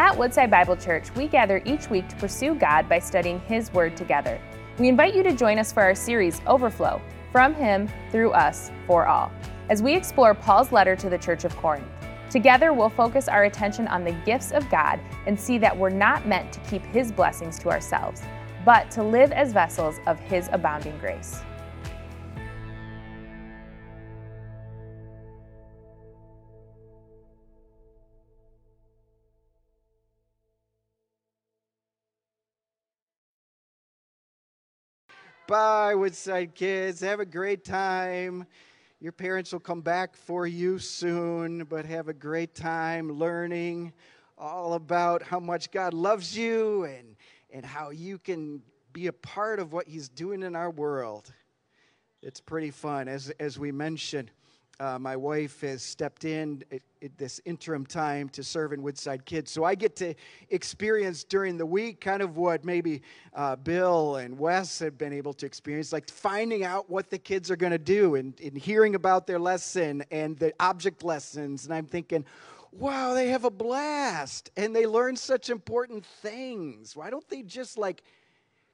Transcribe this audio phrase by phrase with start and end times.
[0.00, 3.98] At Woodside Bible Church, we gather each week to pursue God by studying His Word
[3.98, 4.40] together.
[4.78, 9.06] We invite you to join us for our series, Overflow From Him, Through Us, For
[9.06, 9.30] All,
[9.68, 11.84] as we explore Paul's letter to the Church of Corinth.
[12.30, 16.26] Together, we'll focus our attention on the gifts of God and see that we're not
[16.26, 18.22] meant to keep His blessings to ourselves,
[18.64, 21.42] but to live as vessels of His abounding grace.
[35.50, 37.00] Bye, Woodside kids.
[37.00, 38.46] Have a great time.
[39.00, 43.92] Your parents will come back for you soon, but have a great time learning
[44.38, 47.16] all about how much God loves you and,
[47.52, 51.32] and how you can be a part of what He's doing in our world.
[52.22, 53.08] It's pretty fun.
[53.08, 54.30] As, as we mentioned,
[54.80, 59.26] uh, my wife has stepped in at, at, this interim time to serve in Woodside
[59.26, 59.50] Kids.
[59.50, 60.14] So I get to
[60.48, 63.02] experience during the week kind of what maybe
[63.34, 67.50] uh, Bill and Wes have been able to experience, like finding out what the kids
[67.50, 71.66] are going to do and, and hearing about their lesson and the object lessons.
[71.66, 72.24] And I'm thinking,
[72.72, 76.96] wow, they have a blast and they learn such important things.
[76.96, 78.02] Why don't they just like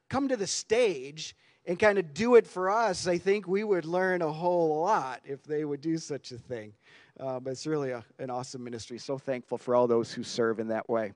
[0.08, 1.34] come to the stage?
[1.66, 5.20] And kind of do it for us, I think we would learn a whole lot
[5.24, 6.72] if they would do such a thing.
[7.18, 8.98] Uh, but it's really a, an awesome ministry.
[8.98, 11.12] So thankful for all those who serve in that way.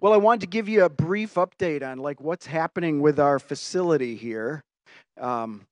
[0.00, 3.38] Well, I wanted to give you a brief update on like what's happening with our
[3.38, 4.64] facility here.
[5.20, 5.66] Um,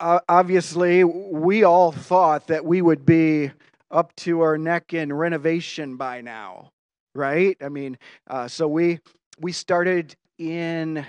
[0.00, 3.50] obviously, we all thought that we would be
[3.90, 6.70] up to our neck in renovation by now,
[7.14, 7.56] right?
[7.62, 9.00] I mean, uh, so we
[9.38, 11.04] we started in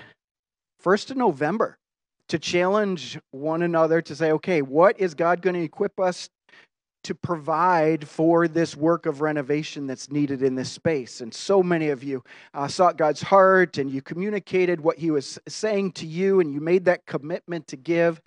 [0.88, 1.78] 1st of November
[2.30, 6.30] to challenge one another to say, okay, what is God going to equip us
[7.04, 11.20] to provide for this work of renovation that's needed in this space?
[11.20, 15.38] And so many of you uh, sought God's heart and you communicated what He was
[15.46, 18.22] saying to you and you made that commitment to give.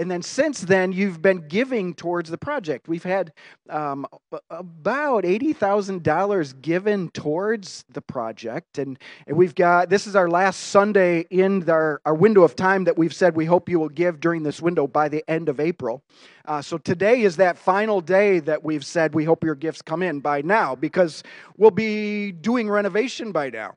[0.00, 2.88] And then since then, you've been giving towards the project.
[2.88, 3.34] We've had
[3.68, 4.06] um,
[4.48, 8.78] about $80,000 given towards the project.
[8.78, 12.84] And, and we've got, this is our last Sunday in our, our window of time
[12.84, 15.60] that we've said we hope you will give during this window by the end of
[15.60, 16.02] April.
[16.46, 20.02] Uh, so today is that final day that we've said we hope your gifts come
[20.02, 21.22] in by now because
[21.58, 23.74] we'll be doing renovation by now.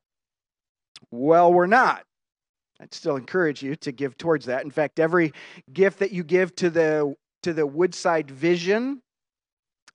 [1.11, 2.05] Well, we're not.
[2.79, 4.63] I'd still encourage you to give towards that.
[4.63, 5.31] In fact, every
[5.71, 9.01] gift that you give to the to the Woodside Vision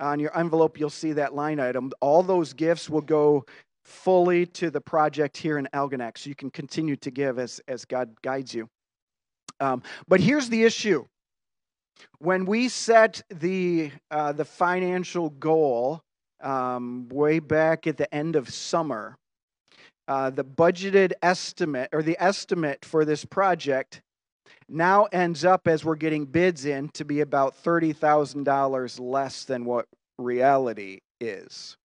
[0.00, 1.90] on your envelope, you'll see that line item.
[2.00, 3.44] All those gifts will go
[3.84, 7.84] fully to the project here in Algonac, so you can continue to give as as
[7.84, 8.68] God guides you.
[9.60, 11.04] Um, but here's the issue:
[12.18, 16.02] when we set the uh, the financial goal
[16.42, 19.16] um, way back at the end of summer,
[20.08, 24.02] uh, the budgeted estimate or the estimate for this project
[24.68, 29.86] now ends up as we're getting bids in to be about $30,000 less than what
[30.18, 31.77] reality is.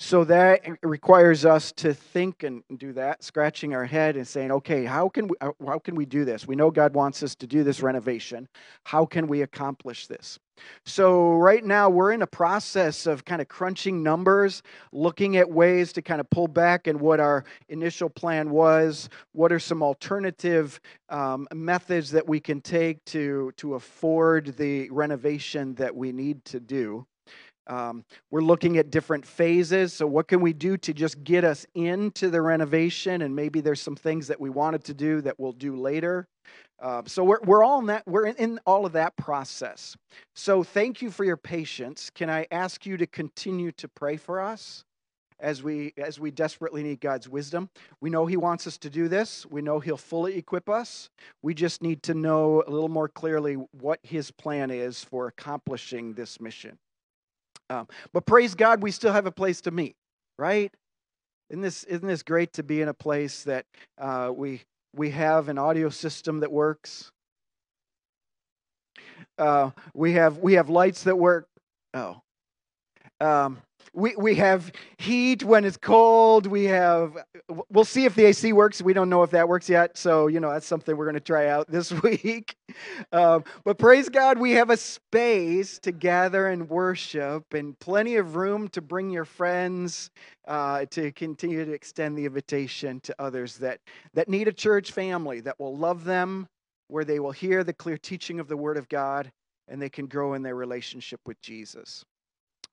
[0.00, 4.84] So that requires us to think and do that, scratching our head and saying, okay,
[4.84, 6.46] how can we, uh, how can we do this?
[6.46, 8.46] We know God wants us to do this renovation.
[8.84, 10.38] How can we accomplish this?
[10.84, 15.92] So, right now, we're in a process of kind of crunching numbers, looking at ways
[15.94, 19.08] to kind of pull back and what our initial plan was.
[19.32, 25.74] What are some alternative um, methods that we can take to, to afford the renovation
[25.74, 27.06] that we need to do?
[27.68, 29.92] Um, we're looking at different phases.
[29.92, 33.22] So, what can we do to just get us into the renovation?
[33.22, 36.26] And maybe there's some things that we wanted to do that we'll do later.
[36.80, 39.96] Uh, so we're, we're all in that we're in, in all of that process
[40.36, 44.40] so thank you for your patience can i ask you to continue to pray for
[44.40, 44.84] us
[45.40, 47.68] as we as we desperately need god's wisdom
[48.00, 51.10] we know he wants us to do this we know he'll fully equip us
[51.42, 56.14] we just need to know a little more clearly what his plan is for accomplishing
[56.14, 56.78] this mission
[57.70, 59.96] um, but praise god we still have a place to meet
[60.38, 60.72] right
[61.50, 63.64] isn't this isn't this great to be in a place that
[63.98, 64.62] uh, we
[64.94, 67.10] we have an audio system that works.
[69.38, 71.48] Uh, we have we have lights that work.
[71.94, 72.20] Oh,
[73.20, 73.58] um,
[73.92, 76.46] we we have heat when it's cold.
[76.46, 77.16] We have
[77.70, 78.82] we'll see if the AC works.
[78.82, 79.96] We don't know if that works yet.
[79.96, 82.56] So you know that's something we're going to try out this week.
[83.12, 88.36] Um, but praise God, we have a space to gather and worship, and plenty of
[88.36, 90.10] room to bring your friends
[90.46, 93.80] uh, to continue to extend the invitation to others that
[94.14, 96.48] that need a church family that will love them,
[96.88, 99.30] where they will hear the clear teaching of the Word of God,
[99.68, 102.04] and they can grow in their relationship with Jesus.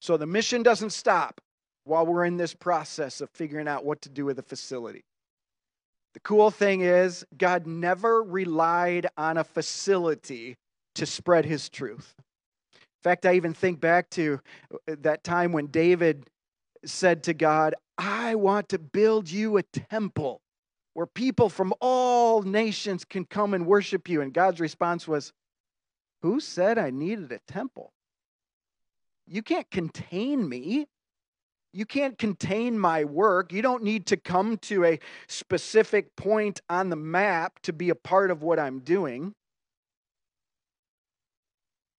[0.02, 1.42] So the mission doesn't stop.
[1.86, 5.04] while we're in this process of figuring out what to do with the facility.
[6.16, 10.58] The cool thing is, God never relied on a facility
[10.96, 12.16] to spread his truth.
[12.74, 14.40] In fact, I even think back to
[14.74, 16.26] uh, that time when David
[16.86, 20.42] said to God, I want to build you a temple
[20.94, 24.22] where people from all nations can come and worship you.
[24.22, 25.34] And God's response was,
[26.24, 27.92] Who said I needed a temple?
[29.28, 30.88] You can't contain me.
[31.74, 33.52] You can't contain my work.
[33.52, 37.96] You don't need to come to a specific point on the map to be a
[37.96, 39.34] part of what I'm doing.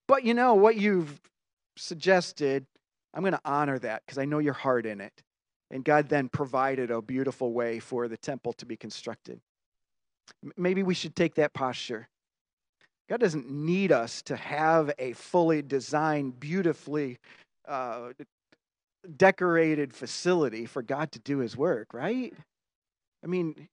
[0.09, 1.21] But you know what you've
[1.77, 2.65] suggested,
[3.13, 5.23] I'm going to honor that because I know your heart in it.
[5.71, 9.41] And God then provided a beautiful way for the temple to be constructed.
[10.57, 12.09] Maybe we should take that posture.
[13.09, 17.19] God doesn't need us to have a fully designed, beautifully
[17.69, 18.11] uh,
[19.17, 22.35] decorated facility for God to do his work, right?
[23.23, 23.69] I mean,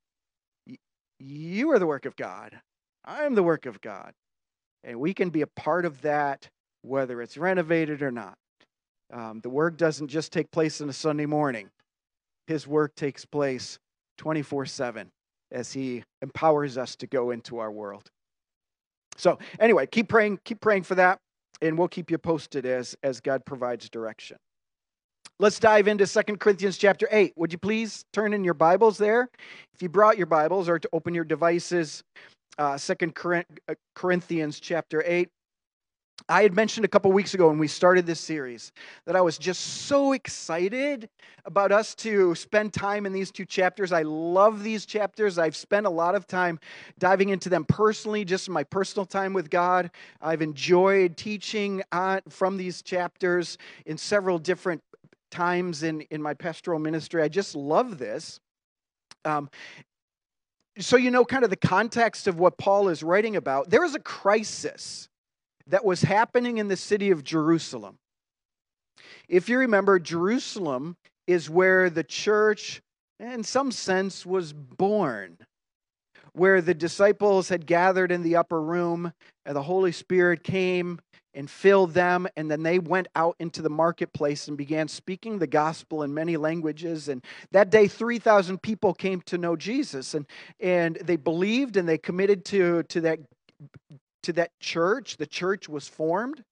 [1.20, 2.60] you are the work of God.
[3.06, 4.14] I am the work of God.
[4.84, 6.50] And we can be a part of that,
[6.82, 8.38] whether it's renovated or not.
[9.12, 11.70] Um, the work doesn't just take place on a Sunday morning,
[12.48, 13.78] His work takes place
[14.18, 15.10] 24 7
[15.52, 18.10] as He empowers us to go into our world.
[19.18, 21.20] So, anyway, keep praying, keep praying for that,
[21.62, 24.38] and we'll keep you posted as, as God provides direction.
[25.40, 27.34] Let's dive into Second Corinthians chapter 8.
[27.36, 29.30] Would you please turn in your Bibles there?
[29.74, 32.04] If you brought your Bibles or to open your devices,
[32.58, 35.30] uh, Second uh, Corinthians chapter 8.
[36.30, 38.72] I had mentioned a couple weeks ago when we started this series
[39.06, 41.10] that I was just so excited
[41.44, 43.92] about us to spend time in these two chapters.
[43.92, 45.38] I love these chapters.
[45.38, 46.60] I've spent a lot of time
[46.98, 49.92] diving into them personally, just in my personal time with God.
[50.22, 54.82] I've enjoyed teaching on, from these chapters in several different
[55.30, 57.22] times in, in my pastoral ministry.
[57.22, 58.40] I just love this.
[59.26, 59.50] Um,
[60.80, 63.94] so you know kind of the context of what Paul is writing about, there is
[63.94, 65.10] a crisis
[65.68, 67.98] that was happening in the city of Jerusalem.
[69.28, 72.82] If you remember, Jerusalem is where the church,
[73.20, 75.38] in some sense, was born,
[76.34, 79.14] where the disciples had gathered in the upper room,
[79.46, 81.00] and the Holy Spirit came
[81.34, 82.28] and filled them.
[82.36, 86.38] And then they went out into the marketplace and began speaking the gospel in many
[86.38, 87.08] languages.
[87.08, 90.14] And that day, 3,000 people came to know Jesus.
[90.14, 90.26] And,
[90.60, 93.20] and they believed and they committed to, to, that,
[94.24, 95.18] to that church.
[95.18, 96.44] The church was formed.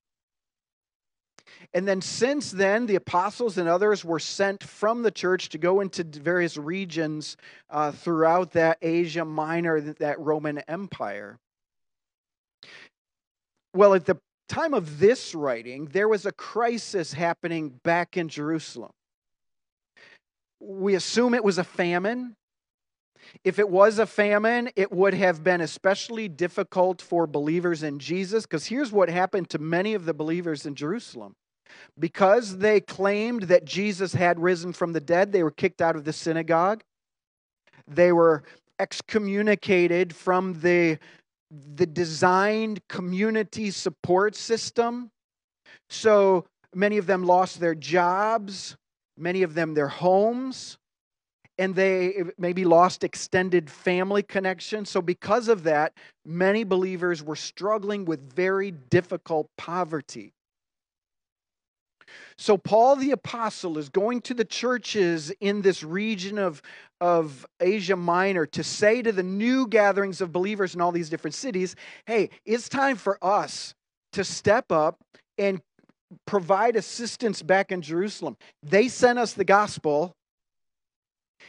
[1.74, 5.82] And then, since then, the apostles and others were sent from the church to go
[5.82, 7.38] into various regions
[7.70, 11.40] uh, throughout that Asia Minor, that Roman Empire.
[13.74, 14.18] Well, at the
[14.50, 18.92] time of this writing, there was a crisis happening back in Jerusalem.
[20.60, 22.36] We assume it was a famine.
[23.44, 28.46] If it was a famine, it would have been especially difficult for believers in Jesus,
[28.46, 31.36] because here's what happened to many of the believers in Jerusalem.
[31.98, 36.04] Because they claimed that Jesus had risen from the dead, they were kicked out of
[36.04, 36.84] the synagogue.
[37.88, 38.44] They were
[38.80, 41.00] excommunicated from the
[41.76, 45.12] the designed community support system.
[45.90, 48.78] So many of them lost their jobs,
[49.18, 50.78] many of them their homes,
[51.62, 54.90] and they maybe lost extended family connections.
[54.90, 55.94] So, because of that,
[56.26, 60.34] many believers were struggling with very difficult poverty.
[62.36, 66.64] So, Paul the Apostle is going to the churches in this region of,
[67.00, 71.36] of Asia Minor to say to the new gatherings of believers in all these different
[71.36, 71.76] cities
[72.08, 73.76] hey, it's time for us
[74.14, 74.98] to step up
[75.38, 75.62] and
[76.26, 78.36] provide assistance back in Jerusalem.
[78.64, 80.16] They sent us the gospel,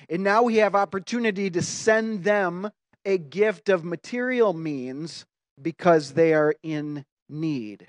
[0.08, 2.70] and now we have opportunity to send them
[3.04, 5.24] a gift of material means
[5.60, 7.86] because they are in need.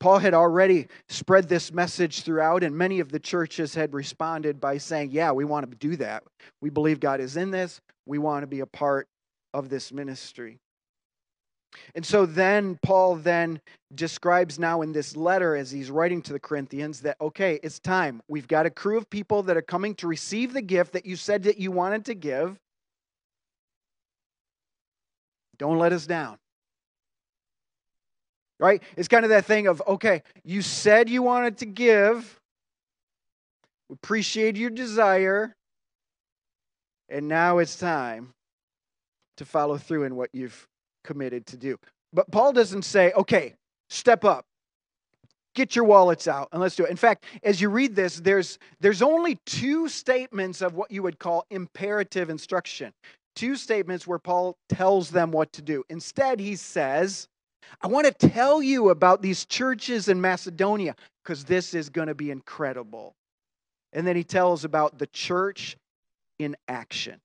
[0.00, 4.78] Paul had already spread this message throughout, and many of the churches had responded by
[4.78, 6.24] saying, Yeah, we want to do that.
[6.60, 7.80] We believe God is in this.
[8.06, 9.08] We want to be a part
[9.54, 10.58] of this ministry.
[11.94, 13.60] And so then Paul then
[13.94, 18.22] describes now in this letter as he's writing to the Corinthians that okay, it's time.
[18.28, 21.16] We've got a crew of people that are coming to receive the gift that you
[21.16, 22.58] said that you wanted to give.
[25.58, 26.38] Don't let us down
[28.58, 28.82] right?
[28.96, 32.40] It's kind of that thing of, okay, you said you wanted to give,
[33.88, 35.54] we appreciate your desire,
[37.08, 38.34] and now it's time
[39.36, 40.66] to follow through in what you've
[41.08, 41.78] committed to do.
[42.12, 43.54] But Paul doesn't say, okay,
[43.88, 44.44] step up,
[45.54, 46.90] get your wallets out and let's do it.
[46.90, 51.18] In fact, as you read this, there's there's only two statements of what you would
[51.18, 52.92] call imperative instruction.
[53.34, 55.82] Two statements where Paul tells them what to do.
[55.88, 57.26] Instead, he says,
[57.80, 62.14] I want to tell you about these churches in Macedonia because this is going to
[62.14, 63.14] be incredible.
[63.94, 65.78] And then he tells about the church
[66.38, 67.20] in action.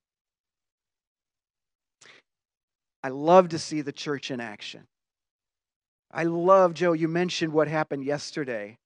[3.03, 4.87] I love to see the church in action.
[6.11, 8.77] I love, Joe, you mentioned what happened yesterday.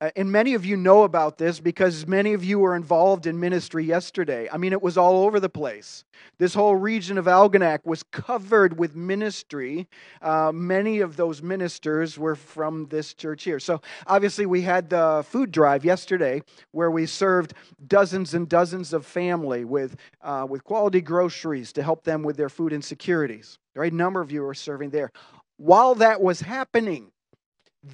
[0.00, 3.38] Uh, and many of you know about this because many of you were involved in
[3.38, 4.48] ministry yesterday.
[4.52, 6.04] I mean, it was all over the place.
[6.38, 9.88] This whole region of Algonac was covered with ministry.
[10.22, 13.58] Uh, many of those ministers were from this church here.
[13.58, 17.54] So, obviously, we had the food drive yesterday where we served
[17.86, 22.48] dozens and dozens of family with, uh, with quality groceries to help them with their
[22.48, 23.58] food insecurities.
[23.74, 25.10] Right number of you were serving there.
[25.56, 27.10] While that was happening,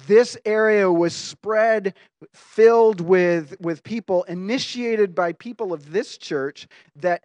[0.07, 1.93] this area was spread
[2.33, 7.23] filled with with people initiated by people of this church that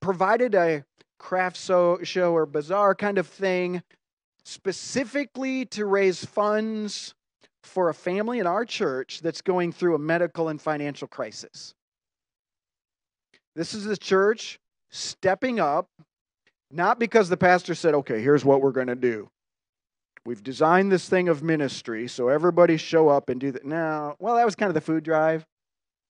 [0.00, 0.84] provided a
[1.18, 3.82] craft show, or bazaar kind of thing
[4.44, 7.14] specifically to raise funds
[7.62, 11.74] for a family in our church that's going through a medical and financial crisis.
[13.54, 14.58] This is the church
[14.90, 15.88] stepping up
[16.70, 19.30] not because the pastor said okay here's what we're going to do
[20.24, 23.64] We've designed this thing of ministry so everybody show up and do that.
[23.64, 25.44] Now, well, that was kind of the food drive,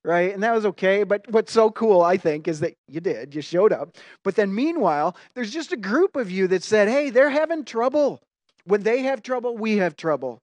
[0.04, 0.34] right?
[0.34, 1.02] And that was okay.
[1.04, 3.96] But what's so cool, I think, is that you did, you showed up.
[4.22, 8.20] But then meanwhile, there's just a group of you that said, hey, they're having trouble.
[8.64, 10.40] When they have trouble, we have trouble.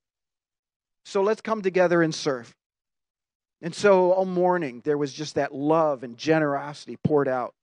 [1.06, 2.54] So let's come together and serve.
[3.62, 7.54] And so all morning, there was just that love and generosity poured out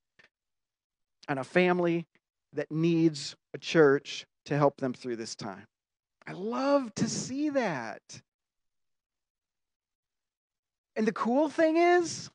[1.27, 2.05] on a family
[2.53, 5.65] that needs a church to help them through this time.
[6.27, 8.01] I love to see that.
[10.95, 12.29] And the cool thing is,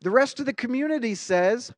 [0.00, 1.72] the rest of the community says,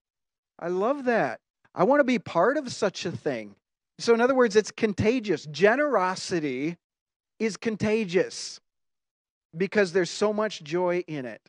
[0.58, 1.38] I love that.
[1.74, 3.54] I want to be part of such a thing.
[3.98, 5.46] So, in other words, it's contagious.
[5.46, 6.76] Generosity
[7.38, 8.60] is contagious
[9.56, 11.40] because there's so much joy in it,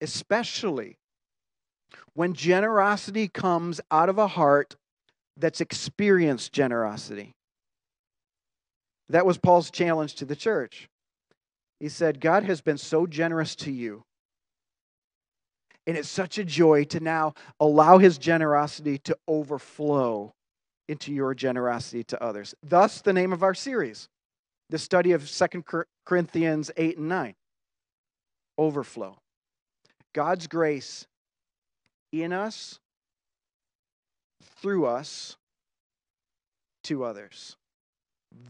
[0.00, 0.98] especially
[2.14, 4.76] when generosity comes out of a heart
[5.36, 7.34] that's experienced generosity.
[9.10, 10.88] That was Paul's challenge to the church.
[11.80, 14.04] He said, God has been so generous to you.
[15.86, 20.32] And it's such a joy to now allow his generosity to overflow
[20.88, 22.54] into your generosity to others.
[22.62, 24.08] Thus, the name of our series,
[24.68, 25.64] the study of Second
[26.06, 27.34] Corinthians 8 and 9.
[28.58, 29.16] Overflow.
[30.12, 31.06] God's grace
[32.12, 32.78] in us,
[34.60, 35.36] through us,
[36.84, 37.56] to others.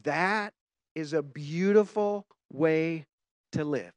[0.02, 0.52] That
[0.94, 3.06] is a beautiful way
[3.52, 3.92] to live.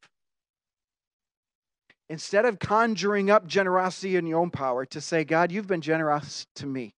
[2.10, 6.46] Instead of conjuring up generosity in your own power, to say, God, you've been generous
[6.56, 6.94] to me,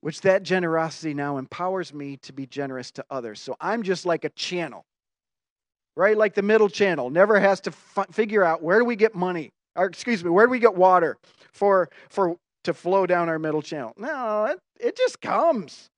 [0.00, 3.40] which that generosity now empowers me to be generous to others.
[3.40, 4.84] So I'm just like a channel,
[5.96, 6.16] right?
[6.16, 9.50] Like the middle channel, never has to f- figure out where do we get money,
[9.76, 11.16] or excuse me, where do we get water
[11.52, 13.94] for, for to flow down our middle channel?
[13.96, 15.88] No, it, it just comes.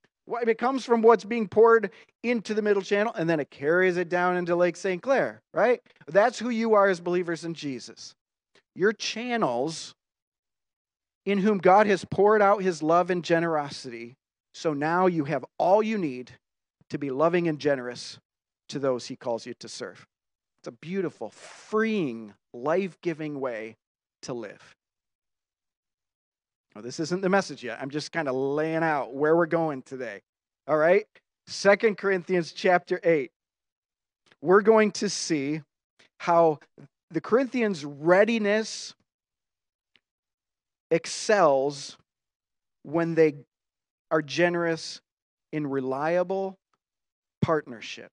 [0.46, 1.90] It comes from what's being poured
[2.22, 5.02] into the middle channel and then it carries it down into Lake St.
[5.02, 5.80] Clair, right?
[6.06, 8.14] That's who you are as believers in Jesus.
[8.74, 9.94] Your channels
[11.26, 14.16] in whom God has poured out his love and generosity.
[14.54, 16.32] So now you have all you need
[16.90, 18.18] to be loving and generous
[18.68, 20.06] to those he calls you to serve.
[20.60, 23.76] It's a beautiful, freeing, life giving way
[24.22, 24.76] to live.
[26.74, 27.78] Well, this isn't the message yet.
[27.80, 30.22] I'm just kind of laying out where we're going today.
[30.68, 31.04] All right?
[31.46, 33.30] Second Corinthians chapter 8.
[34.40, 35.62] We're going to see
[36.18, 36.60] how
[37.10, 38.94] the Corinthians' readiness
[40.90, 41.96] excels
[42.82, 43.34] when they
[44.10, 45.00] are generous
[45.52, 46.56] in reliable
[47.42, 48.10] partnership.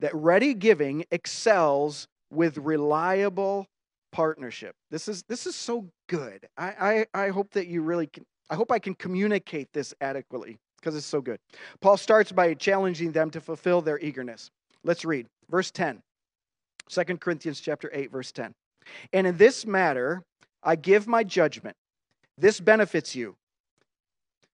[0.00, 3.66] That ready giving excels with reliable
[4.12, 4.76] partnership.
[4.90, 6.46] This is this is so good.
[6.56, 8.24] I I, I hope that you really can.
[8.50, 11.38] I hope I can communicate this adequately because it's so good.
[11.80, 14.50] Paul starts by challenging them to fulfill their eagerness.
[14.84, 16.02] Let's read verse 10.
[16.88, 18.52] 2 Corinthians chapter 8 verse 10.
[19.12, 20.22] And in this matter
[20.62, 21.76] I give my judgment.
[22.36, 23.36] This benefits you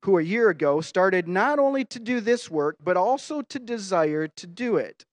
[0.05, 4.29] who a year ago started not only to do this work but also to desire
[4.29, 5.05] to do it.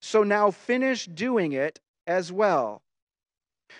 [0.00, 2.82] So now finish doing it as well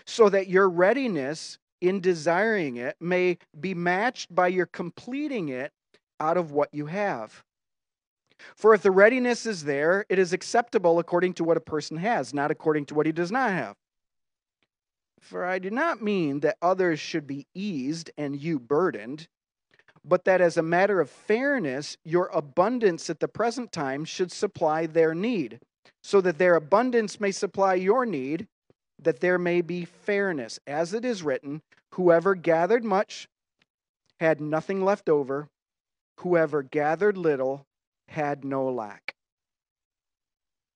[0.04, 5.72] so that your readiness in desiring it may be matched by your completing it
[6.20, 7.44] out of what you have.
[8.54, 12.34] For if the readiness is there, it is acceptable according to what a person has,
[12.34, 13.76] not according to what he does not have.
[15.20, 19.28] For I do not mean that others should be eased and you burdened,
[20.04, 24.86] but that as a matter of fairness, your abundance at the present time should supply
[24.86, 25.58] their need,
[26.02, 28.46] so that their abundance may supply your need,
[29.02, 30.58] that there may be fairness.
[30.66, 31.62] As it is written,
[31.94, 33.28] whoever gathered much
[34.20, 35.48] had nothing left over,
[36.20, 37.66] whoever gathered little
[38.08, 39.14] had no lack.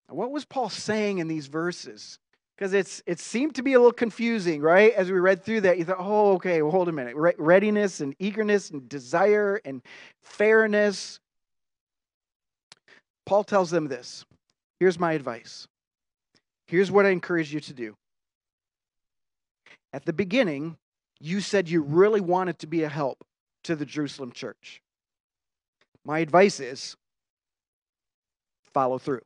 [0.08, 2.18] What was Paul saying in these verses?
[2.56, 4.92] Because it's it seemed to be a little confusing, right?
[4.92, 7.16] As we read through that, you thought, oh, okay, well, hold a minute.
[7.16, 9.80] Re- readiness and eagerness and desire and
[10.22, 11.20] fairness.
[13.24, 14.24] Paul tells them this.
[14.78, 15.68] Here's my advice.
[16.66, 17.96] Here's what I encourage you to do.
[19.92, 20.76] At the beginning,
[21.20, 23.24] you said you really wanted to be a help
[23.64, 24.80] to the Jerusalem church.
[26.04, 26.96] My advice is
[28.72, 29.22] follow through.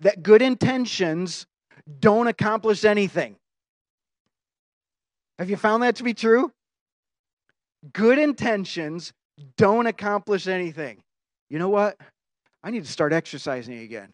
[0.00, 1.46] That good intentions
[2.00, 3.36] don't accomplish anything.
[5.38, 6.52] Have you found that to be true?
[7.92, 9.12] Good intentions
[9.56, 11.02] don't accomplish anything.
[11.50, 11.96] You know what?
[12.62, 14.12] I need to start exercising again.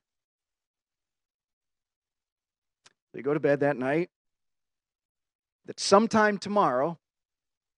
[3.15, 4.11] You go to bed that night,
[5.69, 6.99] that sometime tomorrow,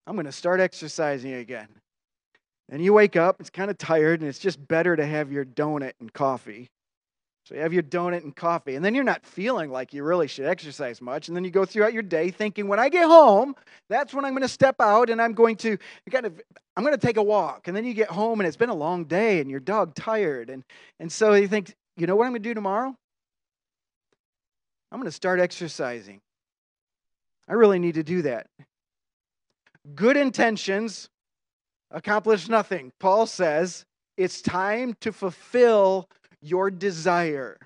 [0.08, 1.67] I'm going to start exercising again.
[2.72, 5.43] And you wake up, it's kind of tired, and it's just better to have your
[5.43, 6.69] donut and coffee.
[7.46, 10.27] So you have your donut and coffee, and then you're not feeling like you really
[10.27, 11.27] should exercise much.
[11.27, 13.55] And then you go throughout your day thinking, when I get home,
[13.89, 15.79] that's when I'm going to step out and I'm going to
[16.12, 16.39] kind of
[16.77, 17.67] I'm going to take a walk.
[17.67, 20.50] And then you get home and it's been a long day and your dog tired.
[20.50, 20.63] And,
[21.00, 22.96] and so you think, you know what I'm going to do tomorrow?
[24.91, 26.22] I'm going to start exercising.
[27.50, 28.48] I really need to do that.
[29.96, 31.10] Good intentions
[31.89, 32.91] accomplish nothing.
[33.00, 33.86] Paul says
[34.18, 36.08] it's time to fulfill
[36.41, 37.58] your desire.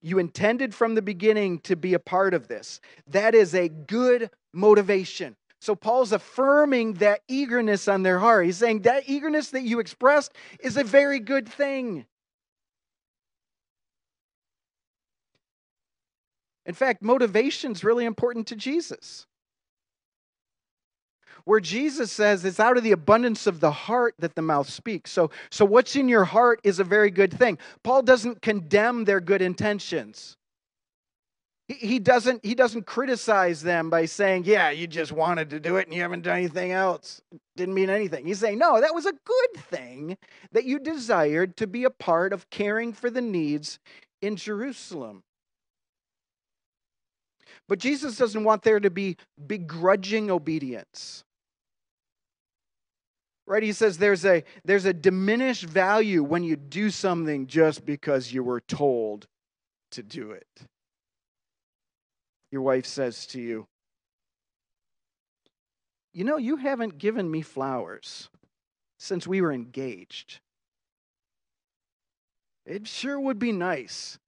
[0.00, 2.80] You intended from the beginning to be a part of this.
[3.06, 5.36] That is a good motivation.
[5.60, 8.46] So Paul's affirming that eagerness on their heart.
[8.46, 12.04] He's saying that eagerness that you expressed is a very good thing.
[16.66, 19.26] In fact, motivation is really important to Jesus
[21.44, 25.10] where Jesus says it's out of the abundance of the heart that the mouth speaks.
[25.10, 27.58] So, so what's in your heart is a very good thing.
[27.82, 30.36] Paul doesn't condemn their good intentions.
[31.68, 35.76] He, he doesn't, he doesn't criticize them by saying, Yeah, you just wanted to do
[35.76, 37.20] it and you haven't done anything else.
[37.56, 38.26] Didn't mean anything.
[38.26, 40.16] He's saying, No, that was a good thing
[40.52, 43.78] that you desired to be a part of caring for the needs
[44.20, 45.22] in Jerusalem.
[47.68, 51.24] But Jesus doesn't want there to be begrudging obedience.
[53.46, 53.62] Right?
[53.62, 58.42] He says there's a there's a diminished value when you do something just because you
[58.42, 59.26] were told
[59.92, 60.66] to do it.
[62.50, 63.66] Your wife says to you
[66.12, 68.28] you know you haven't given me flowers
[68.98, 70.40] since we were engaged.
[72.64, 74.18] It sure would be nice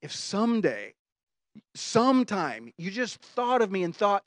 [0.00, 0.94] if someday
[1.74, 4.24] sometime you just thought of me and thought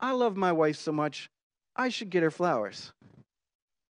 [0.00, 1.30] i love my wife so much
[1.76, 2.92] i should get her flowers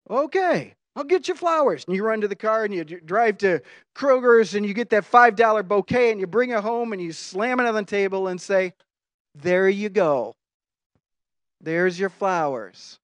[0.09, 1.85] Okay, I'll get you flowers.
[1.85, 3.61] And you run to the car and you drive to
[3.95, 7.59] Kroger's and you get that $5 bouquet and you bring it home and you slam
[7.59, 8.73] it on the table and say,
[9.35, 10.35] There you go.
[11.61, 12.97] There's your flowers.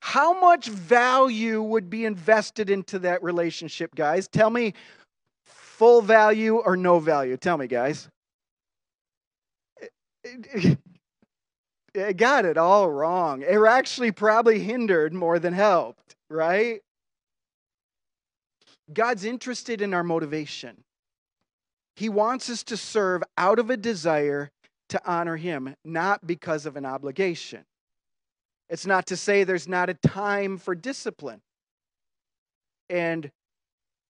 [0.00, 4.28] How much value would be invested into that relationship, guys?
[4.28, 4.74] Tell me
[5.44, 7.36] full value or no value.
[7.36, 8.08] Tell me, guys.
[11.92, 13.42] It got it all wrong.
[13.42, 16.80] It actually probably hindered more than helped right?
[18.92, 20.84] God's interested in our motivation.
[21.96, 24.50] He wants us to serve out of a desire
[24.88, 27.64] to honor Him, not because of an obligation.
[28.68, 31.40] It's not to say there's not a time for discipline
[32.88, 33.30] and,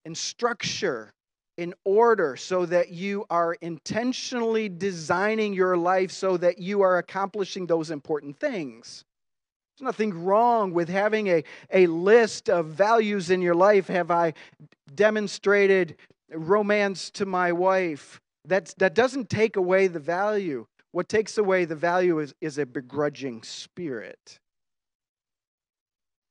[0.04, 1.12] and structure
[1.60, 7.66] in order so that you are intentionally designing your life so that you are accomplishing
[7.66, 9.04] those important things.
[9.76, 13.88] There's nothing wrong with having a, a list of values in your life.
[13.88, 14.32] Have I
[14.94, 15.96] demonstrated
[16.32, 18.22] romance to my wife?
[18.46, 20.66] That's, that doesn't take away the value.
[20.92, 24.40] What takes away the value is, is a begrudging spirit.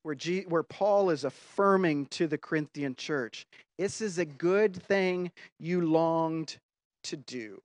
[0.02, 3.46] Where, G, where Paul is affirming to the Corinthian church,
[3.80, 6.58] this is a good thing you longed
[7.06, 7.62] to do.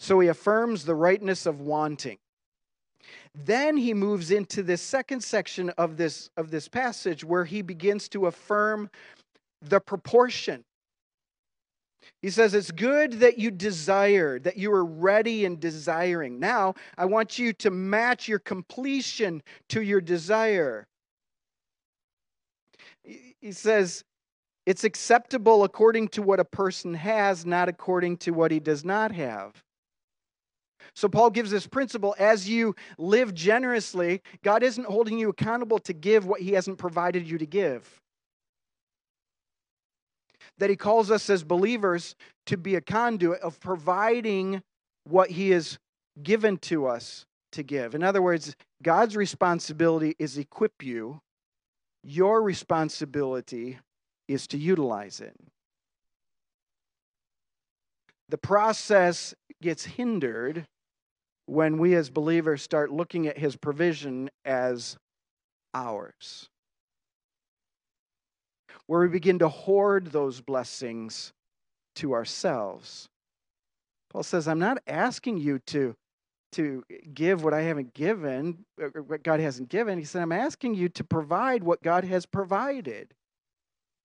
[0.00, 2.18] So he affirms the rightness of wanting.
[3.36, 8.08] Then he moves into this second section of this, of this passage where he begins
[8.08, 8.90] to affirm
[9.62, 10.64] the proportion.
[12.20, 16.40] He says, It's good that you desire, that you are ready and desiring.
[16.40, 20.88] Now, I want you to match your completion to your desire.
[23.48, 24.04] He says,
[24.66, 29.10] It's acceptable according to what a person has, not according to what he does not
[29.12, 29.64] have.
[30.94, 35.94] So, Paul gives this principle as you live generously, God isn't holding you accountable to
[35.94, 38.02] give what he hasn't provided you to give
[40.58, 44.62] that he calls us as believers to be a conduit of providing
[45.04, 45.78] what he has
[46.22, 47.94] given to us to give.
[47.94, 51.22] In other words, God's responsibility is equip you.
[52.10, 53.78] Your responsibility
[54.28, 55.36] is to utilize it.
[58.30, 60.66] The process gets hindered
[61.46, 64.96] when we as believers start looking at his provision as
[65.74, 66.48] ours
[68.88, 71.32] where we begin to hoard those blessings
[71.94, 73.06] to ourselves.
[74.10, 75.94] Paul says, I'm not asking you to,
[76.52, 79.98] to eh, give what I haven't given, eh, eh, what God hasn't given.
[79.98, 83.14] He said, I'm asking you to provide what God has provided.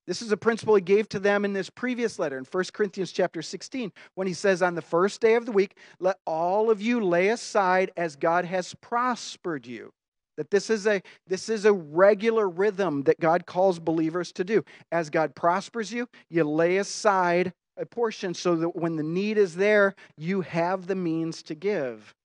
[0.06, 3.12] This is a principle he gave to them in this previous letter in 1 Corinthians
[3.12, 6.82] chapter 16 when he says, On the first day of the week, let all of
[6.82, 9.93] you lay aside as God has prospered you.
[10.36, 14.65] That this is a this is a regular rhythm that God calls believers to do.
[14.91, 19.56] As God prospers you, you lay aside a portion so that when the need is
[19.56, 22.15] there, you have the means to give.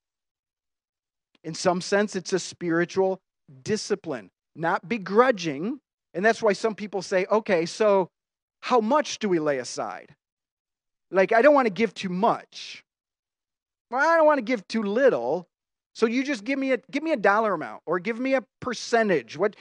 [1.45, 3.21] In some sense, it's a spiritual
[3.63, 5.81] discipline, not begrudging.
[6.15, 8.09] And that's why some people say, okay, so
[8.61, 10.15] how much do we lay aside?
[11.11, 12.85] Like, I don't want to give too much.
[13.91, 15.49] Well, I don't want to give too little.
[15.95, 18.45] So you just give me a give me a dollar amount or give me a
[18.61, 19.37] percentage.
[19.37, 19.57] What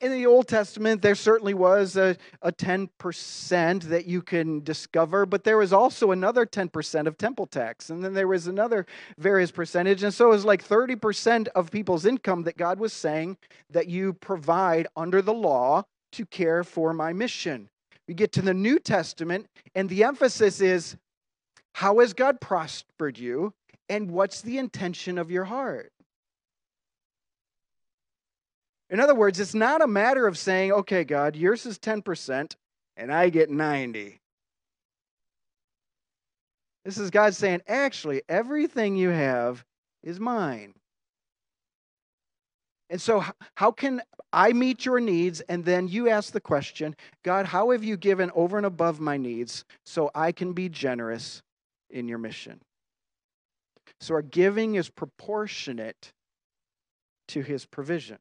[0.00, 5.44] in the Old Testament, there certainly was a, a 10% that you can discover, but
[5.44, 7.90] there was also another 10% of temple tax.
[7.90, 8.86] And then there was another
[9.18, 10.02] various percentage.
[10.02, 13.36] And so it was like 30% of people's income that God was saying
[13.70, 17.68] that you provide under the law to care for my mission.
[18.06, 20.96] We get to the New Testament, and the emphasis is
[21.74, 23.54] how has God prospered you?
[23.90, 25.92] and what's the intention of your heart?
[28.90, 32.56] In other words, it's not a matter of saying, okay, God, yours is 10%
[32.96, 34.20] and I get 90.
[36.84, 39.64] This is God saying, actually, everything you have
[40.02, 40.74] is mine.
[42.88, 43.24] And so,
[43.54, 45.40] how can I meet your needs?
[45.42, 49.16] And then you ask the question God, how have you given over and above my
[49.16, 51.42] needs so I can be generous
[51.90, 52.60] in your mission?
[54.00, 56.12] So our giving is proportionate
[57.28, 58.18] to his provision.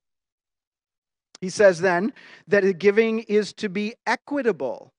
[1.42, 2.14] He says then
[2.48, 4.92] that giving is to be equitable.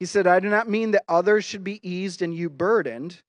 [0.00, 3.22] He said, I do not mean that others should be eased and you burdened,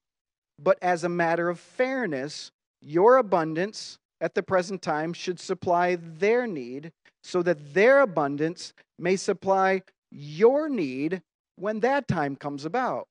[0.58, 6.48] but as a matter of fairness, your abundance at the present time should supply their
[6.48, 6.92] need,
[7.24, 11.22] so that their abundance may supply your need
[11.56, 13.08] when that time comes about.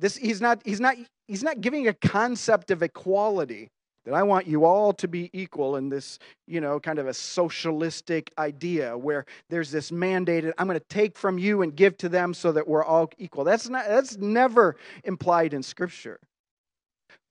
[0.00, 0.96] This, he's, not, he's, not,
[1.28, 3.70] he's not giving a concept of equality
[4.06, 7.12] that I want you all to be equal in this, you know, kind of a
[7.12, 12.08] socialistic idea where there's this mandated, I'm going to take from you and give to
[12.08, 13.42] them so that we're all equal.
[13.42, 16.20] That's, not, that's never implied in Scripture.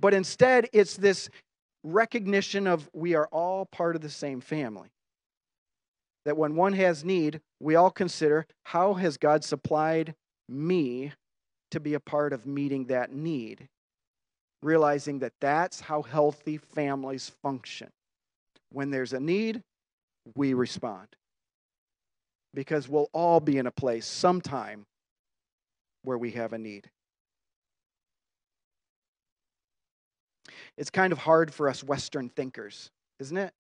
[0.01, 1.29] But instead, it's this
[1.83, 4.89] recognition of we are all part of the same family.
[6.25, 10.13] That when one has need, we all consider how has God supplied
[10.49, 11.13] me
[11.71, 13.69] to be a part of meeting that need,
[14.65, 17.87] realizing that that's how healthy families function.
[18.71, 19.61] When there's a need,
[20.35, 21.07] we respond.
[22.53, 24.85] Because we'll all be in a place sometime
[26.03, 26.89] where we have a need.
[30.77, 33.53] It's kind of hard for us Western thinkers, isn't it?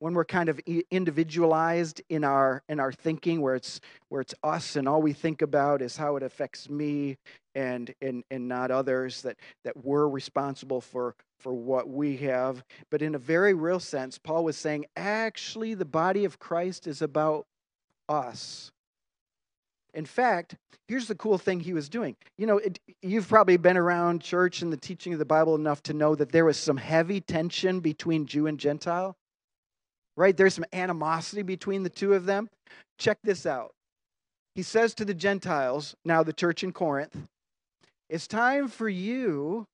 [0.00, 0.58] When we're kind of
[0.90, 5.42] individualized in our in our thinking where it's where it's us and all we think
[5.42, 7.16] about is how it affects me
[7.54, 12.62] and and and not others that that we're responsible for for what we have.
[12.90, 17.00] But in a very real sense paul was saying actually the body of christ is
[17.02, 17.46] about
[18.08, 18.72] us.
[19.92, 20.54] In fact,
[20.86, 22.14] here's the cool thing he was doing.
[22.38, 25.82] You know, it, you've probably been around church and the teaching of the Bible enough
[25.84, 29.16] to know that there was some heavy tension between Jew and Gentile
[30.20, 30.36] right?
[30.36, 32.50] There's some animosity between the two of them.
[32.98, 33.72] Check this out.
[34.54, 37.16] He says to the Gentiles, now the church in Corinth,
[38.10, 39.64] it's time for you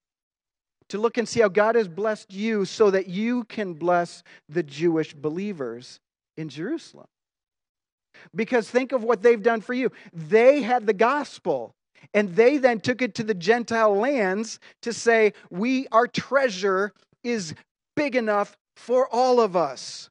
[0.89, 4.63] to look and see how God has blessed you so that you can bless the
[4.63, 5.99] Jewish believers
[6.37, 7.09] in Jerusalem.
[8.33, 9.91] Because think of what they've done for you.
[10.13, 11.75] They had the gospel,
[12.15, 16.93] and they then took it to the Gentile lands to say, We, our treasure
[17.25, 17.53] is
[17.97, 20.09] big enough for all of us.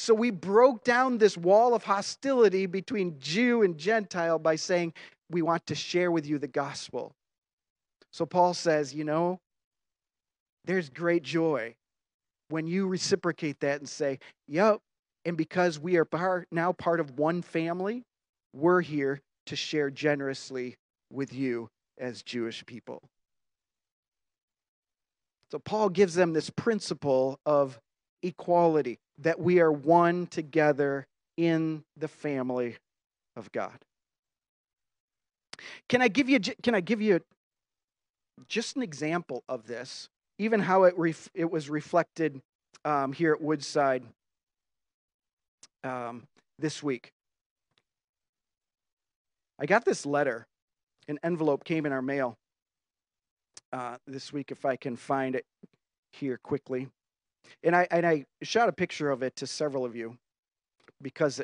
[0.00, 4.92] So we broke down this wall of hostility between Jew and Gentile by saying,
[5.28, 7.16] We want to share with you the gospel.
[8.12, 9.40] So Paul says, You know,
[10.66, 11.74] there's great joy
[12.48, 14.78] when you reciprocate that and say, Yep,
[15.24, 18.04] and because we are part, now part of one family,
[18.52, 20.76] we're here to share generously
[21.10, 23.02] with you as Jewish people.
[25.50, 27.80] So Paul gives them this principle of
[28.22, 32.76] equality, that we are one together in the family
[33.36, 33.78] of God.
[35.88, 37.20] Can I give you can I give you
[38.48, 42.40] just an example of this, even how it ref, it was reflected
[42.84, 44.04] um, here at Woodside
[45.82, 46.26] um,
[46.58, 47.10] this week.
[49.58, 50.46] I got this letter.
[51.08, 52.36] An envelope came in our mail
[53.72, 55.44] uh, this week, if I can find it
[56.12, 56.88] here quickly.
[57.62, 60.16] And I, and I shot a picture of it to several of you
[61.02, 61.40] because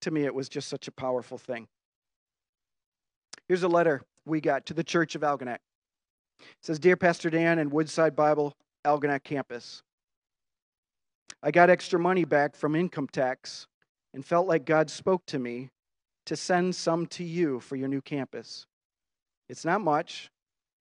[0.00, 1.68] to me it was just such a powerful thing.
[3.48, 5.58] Here's a letter we got to the Church of Algonac.
[6.40, 8.54] It says, Dear Pastor Dan and Woodside Bible,
[8.84, 9.82] Algonac campus.
[11.42, 13.66] I got extra money back from income tax
[14.12, 15.70] and felt like God spoke to me
[16.26, 18.66] to send some to you for your new campus.
[19.48, 20.30] It's not much,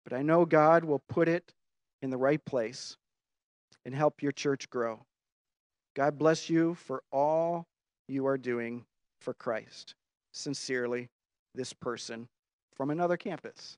[0.03, 1.53] but I know God will put it
[2.01, 2.97] in the right place
[3.87, 4.99] and help your church grow.
[5.95, 7.65] God bless you for all
[8.09, 8.83] you are doing
[9.21, 9.95] for Christ.
[10.33, 11.07] Sincerely,
[11.55, 12.27] this person
[12.75, 13.77] from another campus.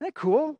[0.00, 0.56] Isn't that cool?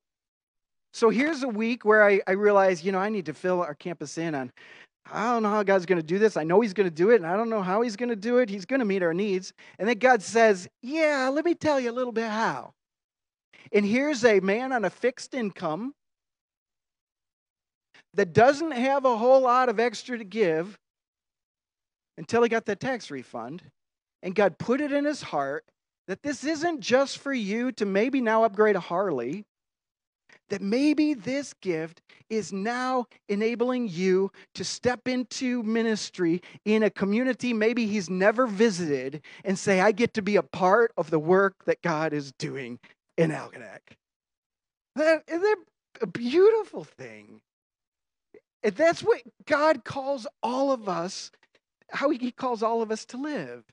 [0.93, 3.75] So here's a week where I, I realize, you know, I need to fill our
[3.75, 4.53] campus in on,
[5.11, 6.37] I don't know how God's going to do this.
[6.37, 8.17] I know He's going to do it, and I don't know how He's going to
[8.17, 8.49] do it.
[8.49, 9.53] He's going to meet our needs.
[9.81, 12.75] And then God says, Yeah, let me tell you a little bit how.
[13.73, 15.95] And here's a man on a fixed income
[18.15, 20.79] that doesn't have a whole lot of extra to give
[22.19, 23.63] until he got that tax refund.
[24.23, 25.65] And God put it in his heart
[26.09, 29.45] that this isn't just for you to maybe now upgrade a Harley,
[30.49, 37.53] that maybe this gift is now enabling you to step into ministry in a community
[37.53, 41.65] maybe he's never visited and say, I get to be a part of the work
[41.67, 42.79] that God is doing
[43.17, 43.81] in Algonac.
[44.97, 45.57] That, isn't that
[46.01, 47.41] a beautiful thing?
[48.63, 51.31] That's what God calls all of us,
[51.91, 53.65] how he calls all of us to live.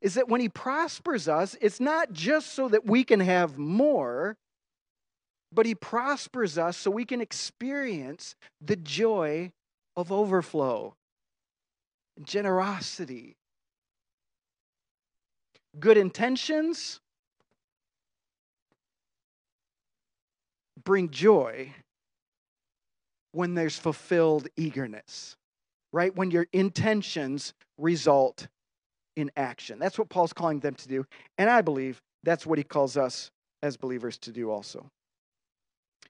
[0.00, 4.36] Is that when he prospers us, it's not just so that we can have more,
[5.52, 9.50] but he prospers us so we can experience the joy
[9.96, 10.94] of overflow,
[12.22, 13.36] generosity,
[15.80, 17.00] good intentions.
[20.84, 21.74] Bring joy
[23.32, 25.36] when there's fulfilled eagerness,
[25.92, 26.14] right?
[26.14, 28.48] When your intentions result
[29.16, 29.78] in action.
[29.78, 31.04] That's what Paul's calling them to do.
[31.38, 33.30] And I believe that's what he calls us
[33.62, 34.90] as believers to do also.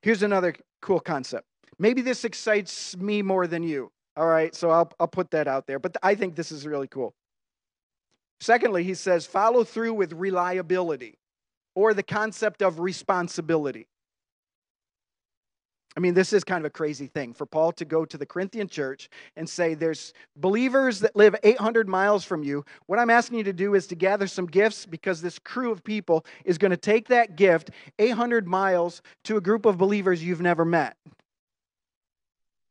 [0.02, 1.46] Here's another cool concept.
[1.78, 3.90] Maybe this excites me more than you.
[4.16, 5.78] All right, so I'll, I'll put that out there.
[5.78, 7.14] But I think this is really cool.
[8.40, 11.18] Secondly, he says follow through with reliability
[11.74, 13.87] or the concept of responsibility.
[15.96, 18.27] I mean, this is kind of a crazy thing for Paul to go to the
[18.27, 22.64] Corinthian church and say, There's believers that live 800 miles from you.
[22.87, 25.83] What I'm asking you to do is to gather some gifts because this crew of
[25.83, 30.40] people is going to take that gift 800 miles to a group of believers you've
[30.40, 30.96] never met.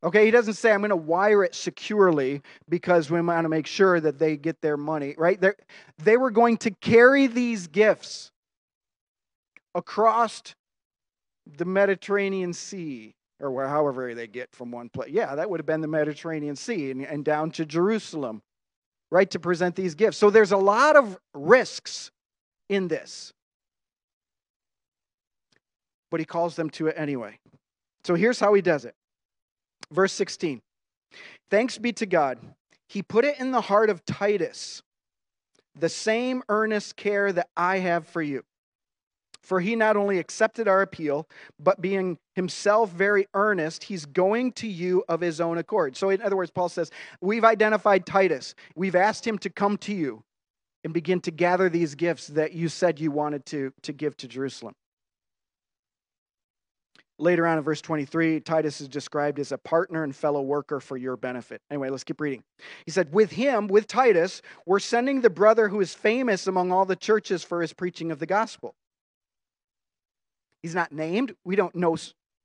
[0.03, 3.65] Okay, he doesn't say, I'm going to wire it securely because we want to make
[3.65, 5.41] sure that they get their money, right?
[5.41, 5.56] They're,
[5.97, 8.32] they were going to carry these gifts
[9.73, 10.43] across
[11.57, 15.12] the Mediterranean Sea or where, however they get from one place.
[15.12, 18.41] Yeah, that would have been the Mediterranean Sea and, and down to Jerusalem,
[19.12, 20.17] right, to present these gifts.
[20.17, 22.12] So there's a lot of risks
[22.69, 23.33] in this.
[26.10, 27.38] But he calls them to it anyway.
[28.03, 28.95] So here's how he does it.
[29.91, 30.62] Verse 16
[31.49, 32.39] Thanks be to God.
[32.88, 34.81] He put it in the heart of Titus,
[35.77, 38.43] the same earnest care that I have for you.
[39.47, 41.25] For he not only accepted our appeal,
[41.57, 45.95] but being himself very earnest, he's going to you of his own accord.
[45.95, 48.55] So, in other words, Paul says, We've identified Titus.
[48.75, 50.21] We've asked him to come to you
[50.83, 54.27] and begin to gather these gifts that you said you wanted to, to give to
[54.27, 54.73] Jerusalem.
[57.17, 60.97] Later on in verse 23, Titus is described as a partner and fellow worker for
[60.97, 61.62] your benefit.
[61.71, 62.43] Anyway, let's keep reading.
[62.86, 66.83] He said, With him, with Titus, we're sending the brother who is famous among all
[66.83, 68.75] the churches for his preaching of the gospel.
[70.62, 71.36] He's not named.
[71.46, 71.98] We don't know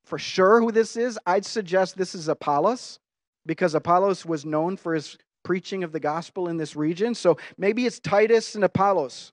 [0.05, 1.19] for sure who this is.
[1.27, 2.99] I'd suggest this is Apollos
[3.47, 7.15] because Apollos was known for his preaching of the gospel in this region.
[7.15, 9.33] So maybe it's Titus and Apollos.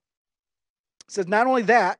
[1.07, 1.99] It says, Not only that,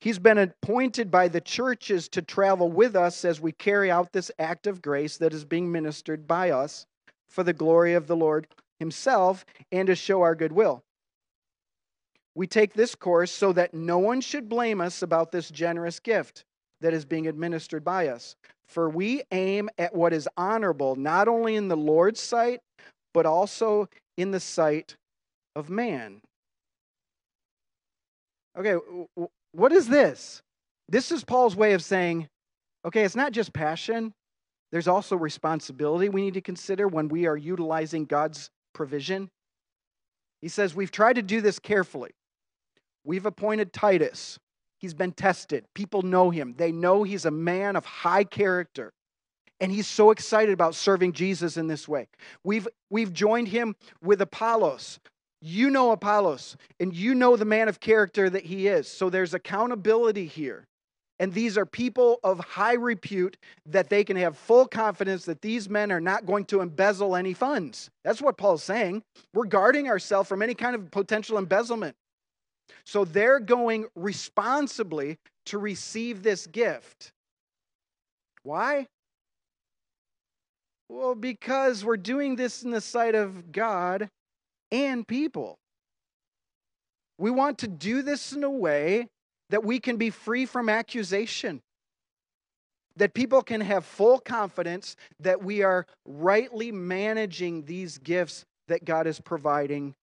[0.00, 4.30] He's been appointed by the churches to travel with us as we carry out this
[4.38, 6.86] act of grace that is being ministered by us
[7.28, 8.46] for the glory of the Lord
[8.78, 10.82] Himself and to show our goodwill.
[12.34, 16.44] We take this course so that no one should blame us about this generous gift
[16.80, 18.36] that is being administered by us.
[18.66, 22.60] For we aim at what is honorable, not only in the Lord's sight,
[23.12, 24.96] but also in the sight
[25.56, 26.20] of man.
[28.56, 28.76] Okay,
[29.52, 30.42] what is this?
[30.88, 32.28] This is Paul's way of saying,
[32.84, 34.12] okay, it's not just passion,
[34.70, 39.28] there's also responsibility we need to consider when we are utilizing God's provision.
[40.40, 42.10] He says, We've tried to do this carefully.
[43.04, 44.38] We've appointed Titus.
[44.78, 45.66] He's been tested.
[45.74, 46.54] People know him.
[46.56, 48.92] They know he's a man of high character.
[49.60, 52.08] And he's so excited about serving Jesus in this way.
[52.44, 54.98] We've, we've joined him with Apollos,
[55.42, 58.88] you know Apollos, and you know the man of character that he is.
[58.88, 60.66] So there's accountability here.
[61.18, 63.36] And these are people of high repute
[63.66, 67.34] that they can have full confidence that these men are not going to embezzle any
[67.34, 67.90] funds.
[68.04, 69.02] That's what Paul's saying.
[69.34, 71.94] We're guarding ourselves from any kind of potential embezzlement.
[72.84, 77.12] So they're going responsibly to receive this gift.
[78.42, 78.86] Why?
[80.88, 84.08] Well, because we're doing this in the sight of God
[84.72, 85.58] and people.
[87.18, 89.08] We want to do this in a way
[89.50, 91.60] that we can be free from accusation,
[92.96, 99.06] that people can have full confidence that we are rightly managing these gifts that God
[99.06, 99.94] is providing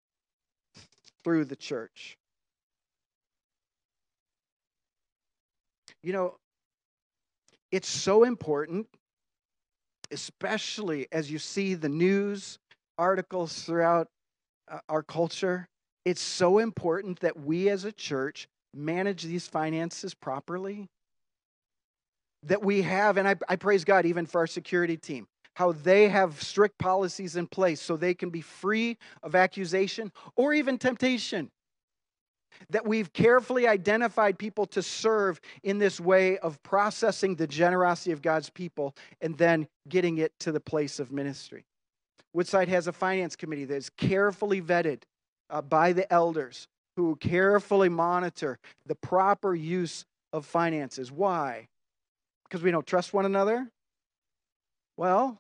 [1.24, 2.17] through the church.
[6.08, 6.38] You know,
[7.70, 8.88] it's so important,
[10.10, 12.60] especially as you see the news
[12.98, 14.08] articles throughout
[14.72, 15.68] uh, our culture,
[16.06, 20.88] it's so important that we as a church manage these finances properly.
[22.44, 26.08] That we have, and I, I praise God even for our security team, how they
[26.08, 31.52] have strict policies in place so they can be free of accusation or even temptation.
[32.70, 38.22] That we've carefully identified people to serve in this way of processing the generosity of
[38.22, 41.66] God's people and then getting it to the place of ministry.
[42.34, 45.04] Woodside has a finance committee that is carefully vetted
[45.50, 51.12] uh, by the elders who carefully monitor the proper use of finances.
[51.12, 51.68] Why?
[52.44, 53.68] Because we don't trust one another?
[54.98, 55.38] Well,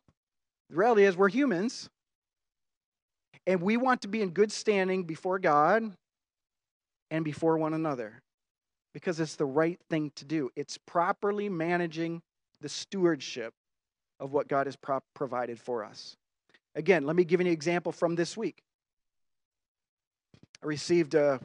[0.69, 1.89] the reality is we're humans.
[3.45, 5.93] And we want to be in good standing before God
[7.11, 8.21] and before one another
[8.93, 10.49] because it's the right thing to do.
[10.55, 12.21] It's properly managing
[12.61, 13.53] the stewardship
[14.19, 16.15] of what God has pro- provided for us.
[16.73, 18.63] Again, let me give you an example from this week.
[20.63, 21.39] I received a,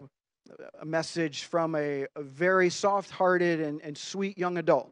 [0.81, 4.91] a message from a, a very soft hearted and, and, sweet young adult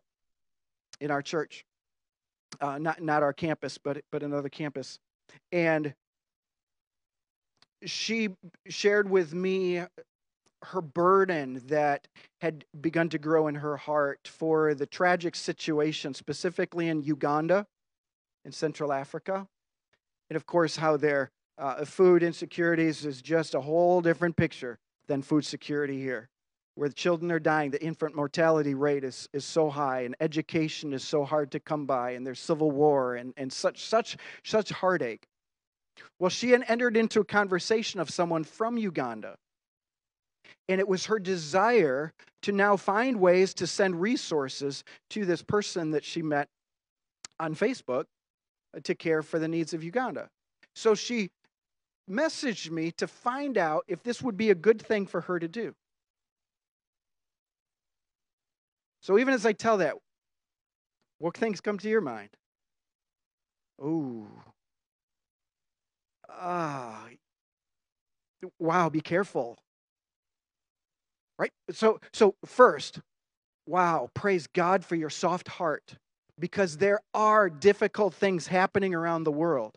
[1.00, 1.64] in our church.
[2.61, 4.98] Uh, not, not our campus, but, but another campus.
[5.52, 5.94] And
[7.87, 8.30] she
[8.68, 9.83] shared with me
[10.62, 12.09] her burden that
[12.40, 17.66] had begun to grow in her heart for the tragic situation, specifically in Uganda,
[18.44, 19.46] in Central Africa
[20.31, 25.23] and of course, how their uh, food insecurities is just a whole different picture than
[25.23, 26.29] food security here,
[26.77, 30.92] where the children are dying, the infant mortality rate is, is so high, and education
[30.92, 34.70] is so hard to come by, and there's civil war and, and such, such, such
[34.70, 35.27] heartache.
[36.20, 39.35] Well, she had entered into a conversation of someone from Uganda.
[40.69, 45.91] And it was her desire to now find ways to send resources to this person
[45.93, 46.49] that she met
[47.39, 48.05] on Facebook
[48.83, 50.29] to care for the needs of Uganda.
[50.75, 51.31] So she
[52.09, 55.48] messaged me to find out if this would be a good thing for her to
[55.48, 55.75] do.
[59.01, 59.94] So even as I tell that,
[61.19, 62.31] what things come to your mind?
[63.83, 64.27] Oh,
[66.29, 67.07] ah,
[68.59, 69.59] wow, be careful.
[71.41, 71.53] Right?
[71.71, 73.01] So, so first,
[73.67, 75.97] wow, praise God for your soft heart
[76.38, 79.75] because there are difficult things happening around the world.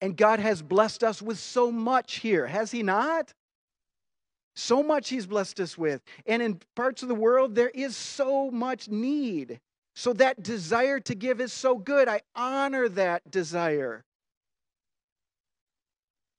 [0.00, 3.32] And God has blessed us with so much here, has He not?
[4.56, 6.02] So much He's blessed us with.
[6.26, 9.60] And in parts of the world, there is so much need.
[9.94, 12.08] So that desire to give is so good.
[12.08, 14.02] I honor that desire.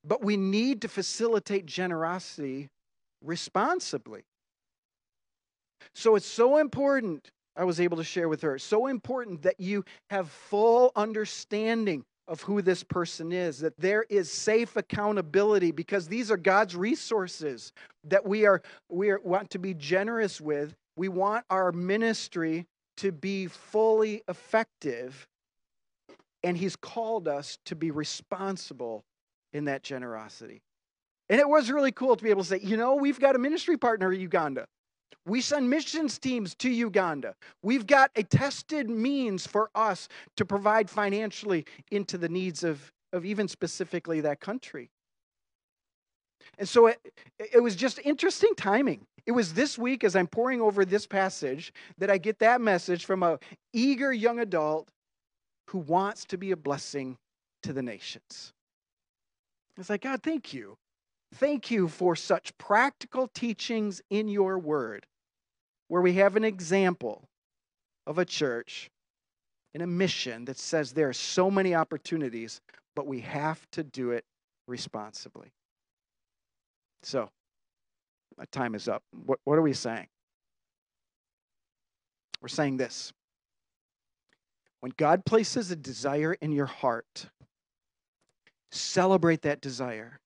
[0.03, 2.67] But we need to facilitate generosity
[3.21, 4.23] responsibly.
[5.93, 9.83] So it's so important, I was able to share with her, so important that you
[10.09, 16.31] have full understanding of who this person is, that there is safe accountability because these
[16.31, 17.71] are God's resources
[18.03, 20.75] that we are we are, want to be generous with.
[20.95, 22.65] We want our ministry
[22.97, 25.27] to be fully effective
[26.43, 29.03] and he's called us to be responsible
[29.51, 30.61] in that generosity.
[31.27, 33.39] And it was really cool to be able to say, you know, we've got a
[33.39, 34.67] ministry partner in Uganda.
[35.25, 37.35] We send missions teams to Uganda.
[37.63, 40.07] We've got a tested means for us
[40.37, 44.89] to provide financially into the needs of, of even specifically that country.
[46.57, 46.99] And so it,
[47.39, 49.05] it was just interesting timing.
[49.25, 53.05] It was this week as I'm poring over this passage that I get that message
[53.05, 53.39] from a
[53.73, 54.87] eager young adult
[55.69, 57.17] who wants to be a blessing
[57.63, 58.53] to the nations.
[59.77, 60.77] It's like, God, thank you.
[61.35, 65.05] Thank you for such practical teachings in your word,
[65.89, 67.27] where we have an example
[68.07, 68.89] of a church
[69.73, 72.61] and a mission that says there are so many opportunities,
[72.95, 74.23] but we have to do it
[74.65, 75.51] responsibly.
[77.03, 77.29] So,
[78.37, 79.03] my time is up.
[79.25, 80.07] What, what are we saying?
[82.41, 83.11] We're saying this.
[84.79, 87.27] When God places a desire in your heart,
[88.71, 90.21] celebrate that desire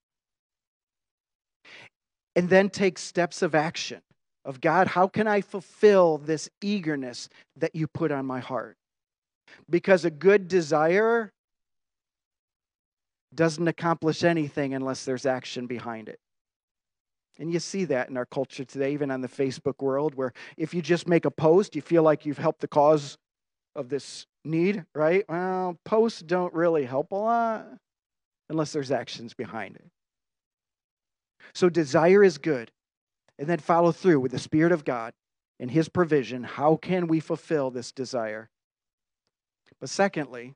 [2.40, 4.00] and then take steps of action
[4.46, 7.28] of God, how can I fulfill this eagerness
[7.58, 8.78] that you put on my heart?
[9.70, 11.34] Because a good desire
[13.36, 16.18] doesn't accomplish anything unless there's action behind it.
[17.38, 20.74] And you see that in our culture today, even on the Facebook world, where if
[20.74, 23.18] you just make a post, you feel like you've helped the cause
[23.76, 25.26] of this need, right?
[25.28, 27.68] Well, posts don't really help a lot
[28.50, 29.92] unless there's actions behind it.
[31.54, 32.72] So desire is good.
[33.38, 35.14] And then follow through with the Spirit of God
[35.60, 36.44] and His provision.
[36.44, 38.50] How can we fulfill this desire?
[39.80, 40.56] But secondly,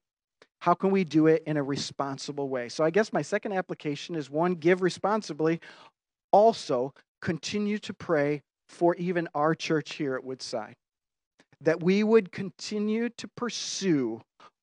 [0.60, 2.70] how can we do it in a responsible way?
[2.70, 5.60] So I guess my second application is one, give responsibly.
[6.32, 10.76] Also, continue to pray for even our church here at Woodside.
[11.62, 14.22] That we would continue to pursue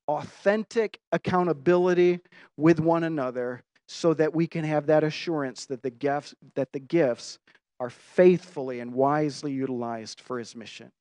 [0.09, 2.21] authentic accountability
[2.57, 3.63] with one another
[3.93, 7.41] so that we can have that assurance that the gifts that the gifts
[7.81, 10.93] are faithfully and wisely utilized for his mission.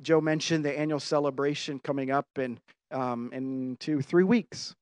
[0.00, 2.58] Joe mentioned the annual celebration coming up in
[2.92, 4.74] um, in two three weeks.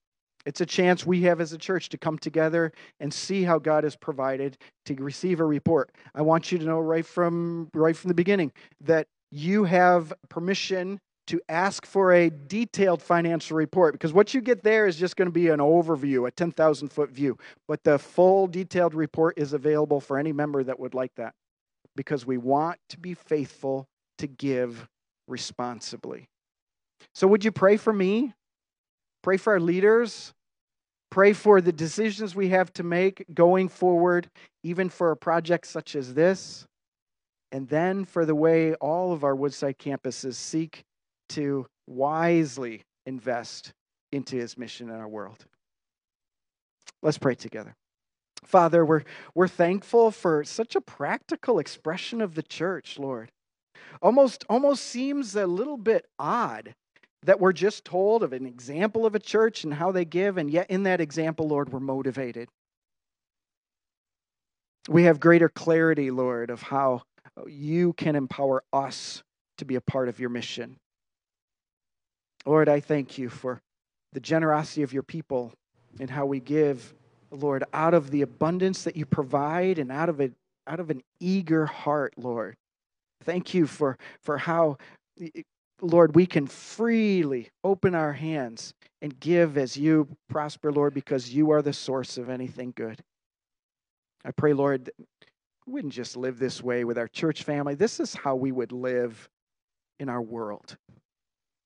[0.47, 3.83] It's a chance we have as a church to come together and see how God
[3.83, 4.57] has provided
[4.87, 5.91] to receive a report.
[6.15, 8.53] I want you to know right from right from the beginning
[8.83, 14.63] that you have permission to ask for a detailed financial report because what you get
[14.63, 17.39] there is just going to be an overview, a 10,000 foot view.
[17.67, 21.35] But the full detailed report is available for any member that would like that
[21.97, 23.87] because we want to be faithful
[24.19, 24.87] to give
[25.29, 26.29] responsibly.
[27.15, 28.35] So, would you pray for me?
[29.23, 30.33] Pray for our leaders.
[31.11, 34.29] Pray for the decisions we have to make going forward,
[34.63, 36.67] even for a project such as this.
[37.53, 40.85] And then for the way all of our Woodside campuses seek
[41.31, 43.73] to wisely invest
[44.13, 45.45] into his mission in our world.
[47.03, 47.75] Let's pray together.
[48.45, 49.03] Father, we're,
[49.35, 53.31] we're thankful for such a practical expression of the church, Lord.
[54.03, 56.75] Almost, almost seems a little bit odd
[57.25, 60.51] that we're just told of an example of a church and how they give, and
[60.51, 62.49] yet in that example, Lord, we're motivated.
[64.89, 67.03] We have greater clarity, Lord, of how
[67.47, 69.23] you can empower us
[69.59, 70.77] to be a part of your mission.
[72.47, 73.61] Lord, I thank you for
[74.13, 75.53] the generosity of your people
[76.01, 76.95] and how we give,
[77.31, 80.33] Lord, out of the abundance that you provide and out of it
[80.67, 82.57] out of an eager heart, Lord.
[83.23, 84.79] Thank you for, for how,
[85.83, 88.73] Lord, we can freely open our hands
[89.03, 92.99] and give as you prosper, Lord, because you are the source of anything good.
[94.25, 94.91] I pray, Lord,
[95.67, 97.75] we wouldn't just live this way with our church family.
[97.75, 99.29] This is how we would live
[100.01, 100.79] in our world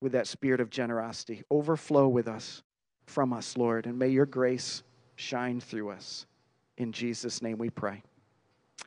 [0.01, 1.43] with that spirit of generosity.
[1.51, 2.63] Overflow with us,
[3.07, 4.83] from us, Lord, and may your grace
[5.17, 6.27] shine through us.
[6.77, 8.03] In Jesus' name we pray.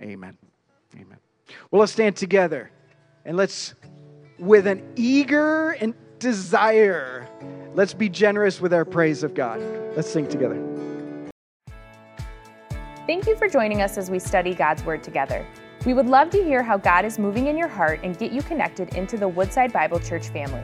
[0.02, 0.38] Amen.
[0.96, 1.18] Amen.
[1.70, 2.72] Well, let's stand together
[3.26, 3.76] and let's,
[4.40, 7.28] with an eager and desire,
[7.74, 9.60] let's be generous with our praise of God.
[9.96, 10.62] Let's sing together.
[13.08, 15.46] Thank you for joining us as we study God's Word together.
[15.86, 18.42] We would love to hear how God is moving in your heart and get you
[18.44, 20.64] connected into the Woodside Bible Church family.